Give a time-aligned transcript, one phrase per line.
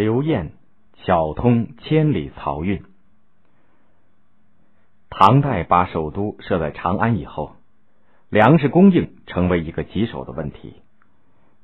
[0.00, 0.52] 刘晏
[1.04, 2.84] 巧通千里漕运。
[5.10, 7.54] 唐代把首都设在长安以后，
[8.30, 10.76] 粮食供应成为一个棘手的问题。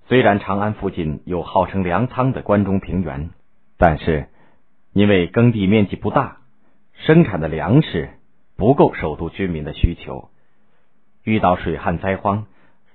[0.07, 3.31] 虽然长安附近有号称粮仓的关中平原，
[3.79, 4.29] 但是
[4.93, 6.37] 因为耕地面积不大，
[6.93, 8.11] 生产的粮食
[8.55, 10.29] 不够首都居民的需求。
[11.25, 12.45] 遇到水旱灾荒，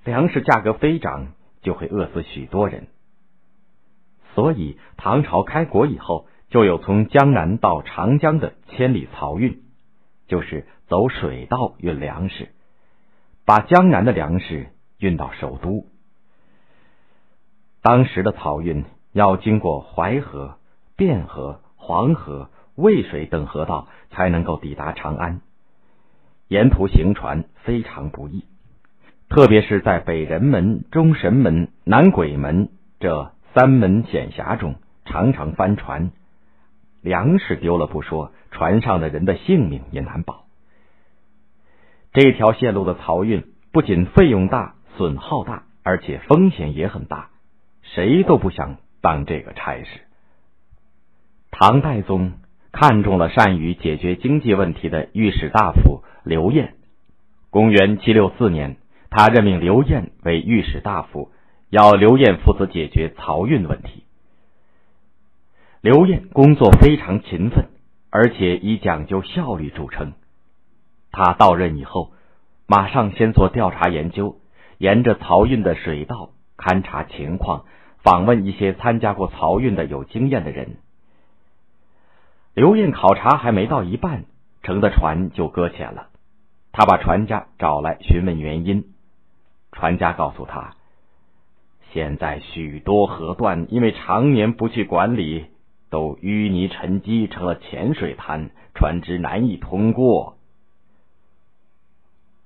[0.04, 1.32] 粮食价格飞涨，
[1.62, 2.86] 就会饿死许多人。
[4.34, 9.62] 所以唐朝开国以后，就有从江南到长江的千里漕运，
[10.26, 12.48] 就是走水道运粮食，
[13.44, 14.68] 把江南的粮食
[14.98, 15.86] 运到首都。
[17.82, 20.56] 当时的漕运要经过淮河、
[20.96, 25.40] 汴河、黄河、渭水等河道，才能够抵达长安。
[26.48, 28.44] 沿途行船非常不易，
[29.28, 32.68] 特别是在北人门、中神门、南鬼门
[33.00, 36.10] 这三门险峡中，常常翻船，
[37.02, 40.46] 粮食丢了不说，船上的人的性命也难保。
[42.12, 47.28] 这条线路的漕运不仅费用大、损耗大，而且风险也很大。
[47.82, 49.86] 谁都不想当这个差事。
[51.50, 52.32] 唐代宗
[52.70, 56.74] 看中了善于解决经济问题的御史大夫刘晏。
[57.50, 58.76] 公元七六四年，
[59.10, 61.30] 他任命刘晏为御史大夫，
[61.72, 64.04] 要刘晏负责解决漕运问题。
[65.80, 67.70] 刘晏工作非常勤奋，
[68.10, 70.12] 而且以讲究效率著称。
[71.12, 72.12] 他到任以后，
[72.66, 74.36] 马上先做调查研究，
[74.76, 77.64] 沿着漕运的水道勘察情况。
[78.02, 80.76] 访问一些参加过漕运的有经验的人。
[82.52, 84.26] 刘晏考察还没到一半，
[84.62, 86.08] 乘的船就搁浅了。
[86.70, 88.92] 他把船家找来询问原因，
[89.72, 90.74] 船家告诉他：
[91.92, 95.46] 现在许多河段因为常年不去管理，
[95.90, 100.38] 都淤泥沉积成了浅水滩，船只难以通过。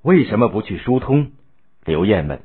[0.02, 1.30] 为什么不去疏通？
[1.84, 2.42] 刘晏问。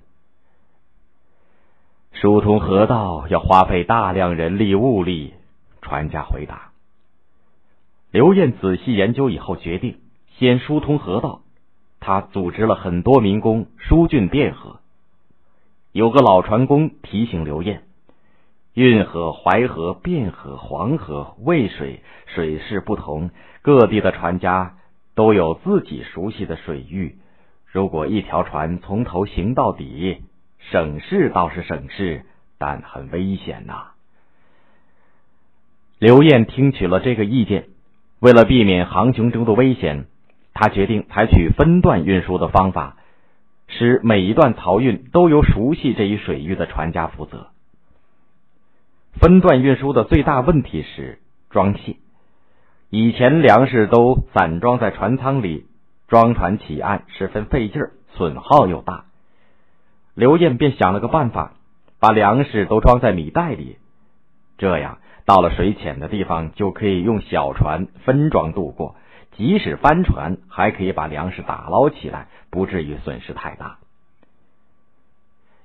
[2.13, 5.33] 疏通河道要花费大量人力物力，
[5.81, 6.71] 船家回答。
[8.11, 9.97] 刘晏仔细研究以后，决定
[10.37, 11.41] 先疏通河道。
[11.99, 14.80] 他组织了很多民工疏浚汴河。
[15.91, 17.81] 有个老船工提醒刘晏：
[18.73, 23.29] 运河、淮河、汴河、黄河、渭水水势不同，
[23.61, 24.77] 各地的船家
[25.15, 27.17] 都有自己熟悉的水域。
[27.65, 30.21] 如果一条船从头行到底，
[30.59, 32.23] 省事倒是省事，
[32.57, 33.87] 但很危险呐。
[35.99, 37.67] 刘晏听取了这个意见，
[38.21, 40.05] 为了避免航行中的危险，
[40.53, 42.95] 他决定采取分段运输的方法，
[43.71, 47.47] 使每一段漕运都由熟悉这一水域的船家负责。
[49.13, 51.95] 分段运输的最大问题是装卸，
[52.89, 55.65] 以前粮食都散装在船舱里，
[56.07, 59.05] 装船起岸十分费劲儿，损耗又大。
[60.13, 61.53] 刘晏便想了个办法，
[61.99, 63.77] 把粮食都装在米袋里，
[64.57, 68.95] 这样到了水浅的地方，就可以用小船分装渡过。
[69.41, 73.79] 即使翻船，还可以把粮食打捞起来，不至于损失太大。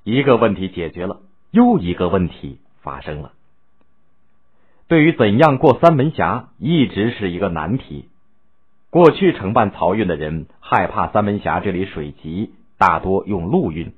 [0.03, 1.21] 一个问题解决了，
[1.51, 3.33] 又一个问题发生了。
[4.89, 8.09] 对于怎样过三门峡，一直是一个难题。
[8.89, 13.93] 过去承办漕运的人害怕三门峡这里水急，大多用陆运。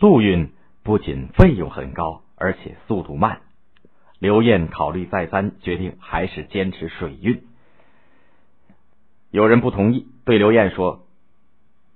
[0.00, 0.52] 陆运
[0.82, 3.40] 不仅费用很高，而且速度慢。
[4.18, 7.47] 刘晏考虑再三，决定还是坚持水运。
[9.30, 11.06] 有人不同意，对刘晏说：“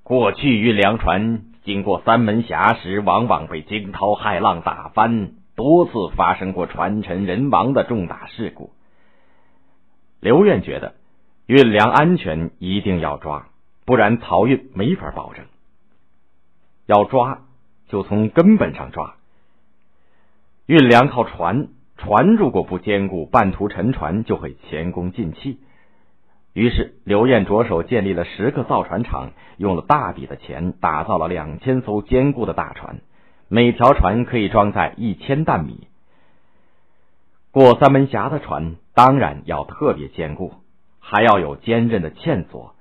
[0.02, 8.72] 过去运粮船经过三门峡时，往往被惊涛骇浪打翻，多次发生过船沉人亡的重大事故。”
[10.20, 10.94] 刘晏觉得
[11.46, 13.48] 运粮安全一定要抓，
[13.84, 15.44] 不然漕运没法保证。
[16.86, 17.42] 要抓。
[17.88, 19.16] 就从根本上抓，
[20.64, 21.68] 运粮靠船，
[21.98, 25.58] 船如果不坚固，半途沉船就会前功尽弃。
[26.54, 33.00] 于是刘晏着手建立了十个造船厂，用了大笔的钱打造了两千艘坚固的大船，
[33.48, 35.88] 每条船可以装载一千担米。
[37.50, 40.52] 过三门峡的船当然要特别坚固，
[41.00, 42.74] 还要有坚韧的纤索，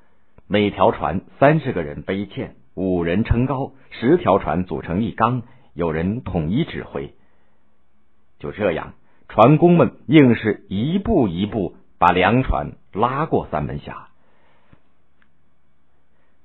[0.48, 2.56] 每条船三十个人背纤。
[2.74, 7.14] 五人撑高，十条船组成一缸，有人统一指挥。
[8.40, 8.94] 就这样，
[9.28, 14.08] 船工们硬是一步一步把粮船拉过三门峡。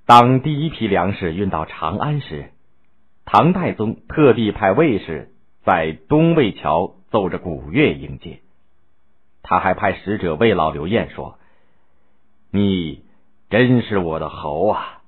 [0.05, 2.51] 当第一批粮食运到长安时，
[3.25, 5.33] 唐太宗特地派卫士
[5.65, 8.41] 在东魏桥奏着古乐迎接，
[9.43, 11.39] 他还派使者慰劳刘晏说
[12.53, 13.07] ：“你
[13.49, 15.01] 真是我的侯啊！”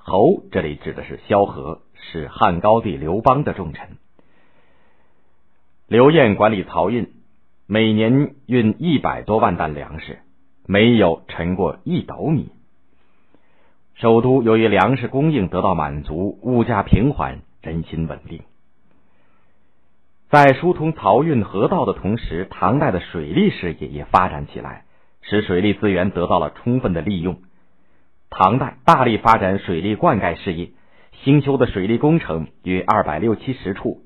[0.00, 3.98] 侯这里指的是萧何，是汉高帝刘邦的重臣。
[5.88, 7.12] 刘晏管理漕运，
[7.74, 10.18] 每年运一百多万担粮食，
[10.66, 12.50] 没有沉过一斗米。
[13.94, 18.42] 首都由于粮食供应得到满足，物价平缓，人心稳定。
[20.28, 24.84] 在疏通漕运河道的同时，唐代的水利事业也发展起来，
[25.22, 27.38] 使水利资源得到了充分的利用。
[28.28, 30.72] 唐代大力发展水利灌溉事业，
[31.24, 34.02] 新修的水利工程约二百六七十处。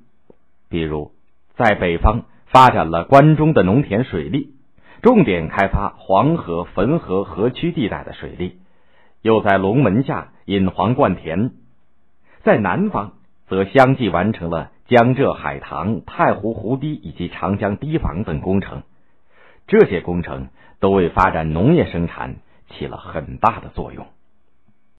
[0.68, 1.10] 比如，
[1.56, 4.54] 在北方发展了关中的农田水利，
[5.02, 8.52] 重点开发黄河、汾河河曲地带的水利；
[9.20, 11.50] 又在龙门下引黄灌田。
[12.44, 13.12] 在南方，
[13.46, 18.84] 则相继完成了江浙海棠、太湖湖堤以及长江堤防等工程。
[19.66, 20.48] 这些工程
[20.80, 22.36] 都为发展农业生产
[22.70, 24.06] 起了很大的作用。